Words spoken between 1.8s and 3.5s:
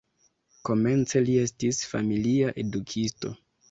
familia edukisto.